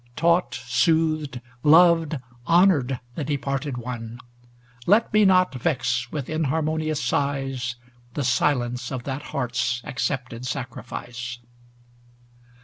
Taught, 0.15 0.55
soothed, 0.55 1.41
loved, 1.61 2.17
honored 2.47 2.99
the 3.13 3.23
de 3.23 3.37
parted 3.37 3.77
one, 3.77 4.17
Let 4.87 5.13
me 5.13 5.25
not 5.25 5.53
vex 5.53 6.11
with 6.11 6.27
inharmonious 6.27 7.03
sighs 7.03 7.75
The 8.15 8.23
silence 8.23 8.91
of 8.91 9.03
that 9.03 9.25
heart's 9.29 9.79
accepted 9.83 10.47
sacri 10.47 10.81
fice. 10.81 11.37